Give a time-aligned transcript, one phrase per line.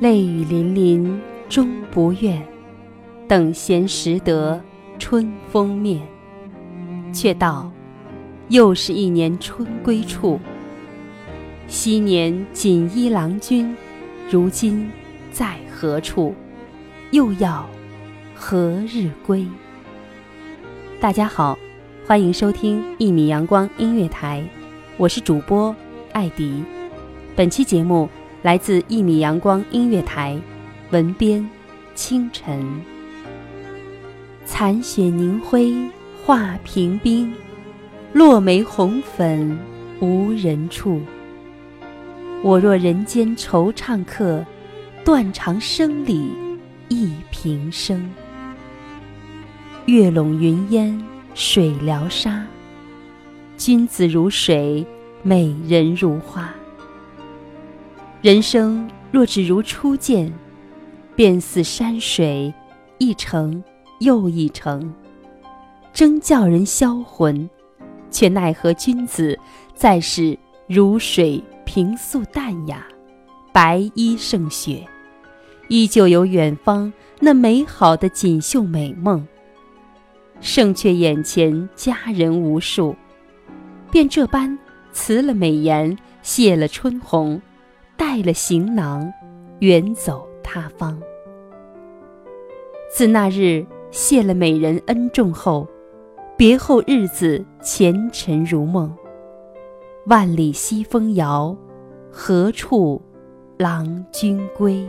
[0.00, 2.44] 泪雨霖霖终不怨，
[3.28, 4.60] 等闲识得
[5.04, 6.00] 春风面。
[7.12, 7.68] 却道，
[8.50, 10.38] 又是一年春归处。
[11.66, 13.76] 昔年锦衣郎君，
[14.30, 14.88] 如今
[15.32, 16.32] 在何处？
[17.10, 17.68] 又要
[18.32, 19.44] 何日归？
[21.00, 21.58] 大家好，
[22.06, 24.48] 欢迎收听一米阳光音乐台，
[24.96, 25.74] 我是主播
[26.12, 26.62] 艾迪。
[27.34, 28.08] 本期节目。
[28.42, 30.36] 来自一米阳光音乐台，
[30.90, 31.48] 文编
[31.94, 32.91] 清晨。
[34.44, 35.74] 残雪凝辉
[36.24, 37.32] 化平冰，
[38.12, 39.58] 落梅红粉
[40.00, 41.00] 无人处。
[42.42, 44.44] 我若人间惆怅客，
[45.04, 46.30] 断肠声里
[46.88, 48.10] 忆平生。
[49.86, 51.00] 月笼云烟
[51.34, 52.44] 水疗沙，
[53.56, 54.84] 君子如水，
[55.22, 56.52] 美人如花。
[58.20, 60.32] 人生若只如初见，
[61.14, 62.52] 便似山水
[62.98, 63.62] 一程
[64.02, 64.92] 又一程，
[65.92, 67.48] 争叫人销魂，
[68.10, 69.38] 却奈何君子
[69.74, 72.86] 在是如水平素淡雅，
[73.52, 74.84] 白衣胜雪，
[75.68, 79.26] 依旧有远方那美好的锦绣美梦。
[80.40, 82.96] 胜却眼前佳人无数，
[83.90, 84.58] 便这般
[84.92, 87.40] 辞了美颜，谢了春红。
[87.94, 89.12] 带了行囊，
[89.60, 91.00] 远走他方。
[92.90, 95.68] 自那日谢了美人恩重后，
[96.34, 98.90] 别后日子前尘如梦。
[100.06, 101.54] 万里西风遥，
[102.10, 103.00] 何处
[103.58, 104.88] 郎君归？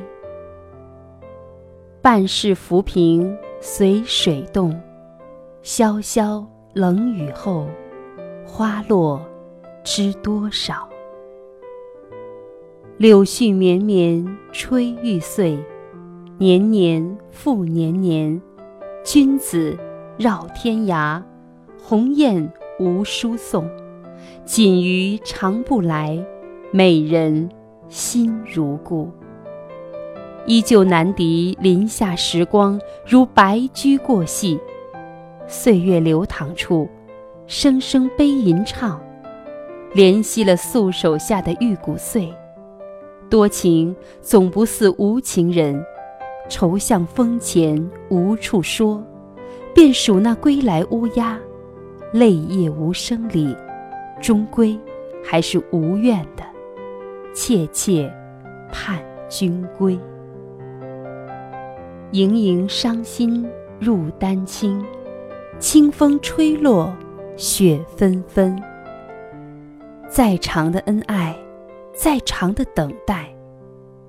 [2.02, 4.74] 半世浮萍随水动，
[5.62, 6.42] 潇潇
[6.74, 7.68] 冷雨后，
[8.46, 9.22] 花落
[9.84, 10.88] 知多少？
[12.96, 15.60] 柳絮绵绵吹欲碎，
[16.38, 18.42] 年年复年年。
[19.04, 19.78] 君子
[20.18, 21.22] 绕天涯，
[21.84, 22.50] 鸿雁
[22.80, 23.70] 无书送。
[24.46, 26.18] 锦鱼长不来，
[26.72, 27.50] 美人
[27.90, 29.12] 心如故。
[30.46, 34.58] 依旧难敌林下时光，如白驹过隙。
[35.48, 36.88] 岁月流淌处，
[37.46, 39.02] 声声悲吟唱，
[39.94, 42.34] 怜惜了素手下的玉骨碎。
[43.30, 45.86] 多情总不似无情人，
[46.50, 49.04] 愁向风前无处说，
[49.74, 51.40] 便数那归来乌鸦，
[52.12, 53.56] 泪夜无声里，
[54.22, 54.80] 终归
[55.24, 56.44] 还是无怨的，
[57.34, 58.14] 切切
[58.72, 59.00] 盼
[59.30, 60.00] 君归。
[62.12, 63.50] 盈盈伤心
[63.80, 64.84] 入丹青，
[65.60, 66.96] 清风吹落
[67.36, 68.62] 雪纷纷。
[70.08, 71.36] 再长的恩爱。
[71.96, 73.32] 再长的等待，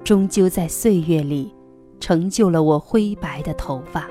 [0.03, 1.54] 终究在岁月里
[2.05, 4.07] 成就了我灰白的头发。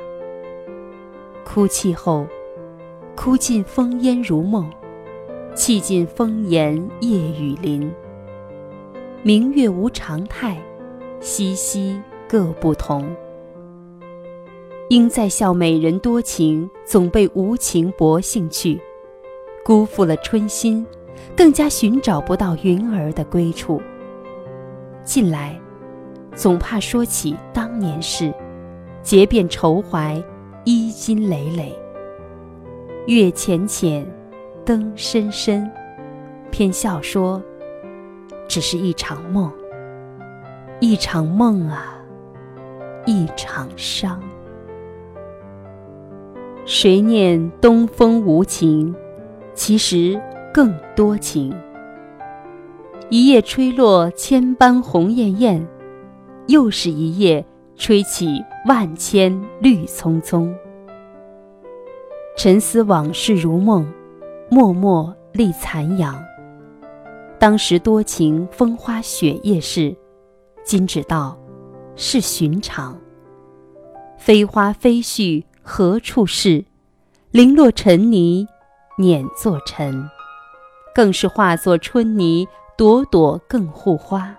[1.45, 2.25] 哭泣后，
[3.15, 4.67] 哭尽风烟如梦，
[5.53, 7.93] 泣尽风言夜雨淋。
[9.21, 10.59] 明月无常态，
[11.19, 13.15] 夕夕各不同。
[14.89, 18.81] 应在笑美人多情，总被无情薄幸去，
[19.63, 20.83] 辜负了春心。
[21.37, 23.79] 更加寻找不到云儿的归处。
[25.03, 25.59] 近来，
[26.35, 28.33] 总怕说起当年事，
[29.01, 30.21] 结遍愁怀，
[30.63, 31.77] 衣襟累累。
[33.07, 34.05] 月浅浅，
[34.65, 35.69] 灯深深，
[36.51, 37.41] 偏笑说
[38.47, 39.51] ：“只是一场梦，
[40.79, 41.97] 一场梦啊，
[43.05, 44.21] 一场伤。”
[46.65, 48.95] 谁念东风无情，
[49.53, 50.19] 其实
[50.53, 51.53] 更多情。
[53.09, 55.67] 一夜吹落千般红艳艳，
[56.47, 57.45] 又是一夜
[57.75, 60.53] 吹起万千绿葱葱。
[62.37, 63.91] 沉思往事如梦，
[64.49, 66.23] 脉脉立残阳。
[67.39, 69.95] 当时多情风花雪夜事，
[70.63, 71.37] 今只道
[71.95, 72.97] 是寻常。
[74.17, 75.43] 飞花飞絮。
[75.65, 76.65] 何处是？
[77.31, 78.45] 零落尘泥，
[78.97, 80.09] 碾作尘，
[80.93, 82.45] 更是化作春泥，
[82.77, 84.35] 朵朵更护花。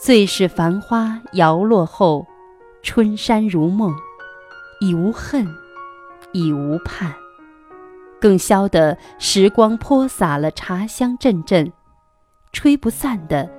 [0.00, 2.24] 最是繁花摇落后，
[2.82, 3.92] 春山如梦，
[4.80, 5.44] 已无恨，
[6.30, 7.12] 已无盼，
[8.20, 11.72] 更消得时光泼洒了茶香阵阵，
[12.52, 13.50] 吹不散的，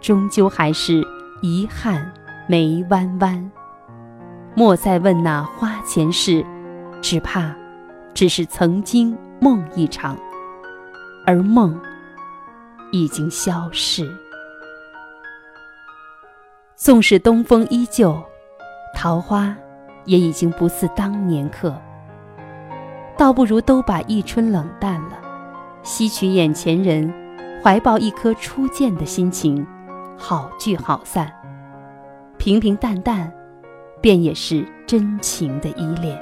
[0.00, 1.04] 终究还是
[1.42, 2.12] 遗憾
[2.46, 3.50] 眉弯弯。
[4.54, 6.46] 莫再问那花前事，
[7.02, 7.52] 只怕
[8.14, 10.16] 只是曾经梦一场，
[11.26, 11.76] 而梦
[12.92, 14.08] 已经消逝。
[16.78, 18.16] 纵使东风依旧，
[18.94, 19.52] 桃花
[20.04, 21.76] 也已经不似当年客。
[23.16, 25.18] 倒不如都把一春冷淡了，
[25.82, 27.12] 吸取眼前人，
[27.60, 29.66] 怀抱一颗初见的心情，
[30.16, 31.28] 好聚好散，
[32.38, 33.30] 平平淡淡。
[34.00, 36.16] 便也是真情的依恋。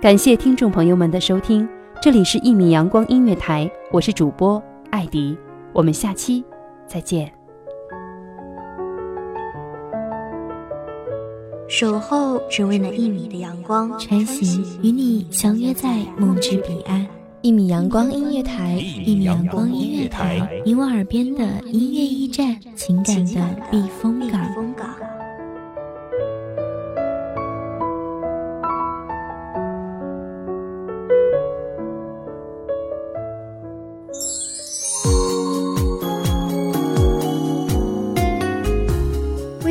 [0.00, 1.68] 感谢听众朋友们的收听，
[2.00, 5.36] 这里是《一米阳光音乐台》，我是主播艾迪，
[5.74, 6.42] 我们下期
[6.86, 7.30] 再见。
[11.68, 17.06] 守候只为那一米的阳光，晨曦与你相约在梦之彼岸。
[17.42, 24.19] 一米阳光音乐台，一米阳光音乐台，你我耳边的音乐驿站，情感的避风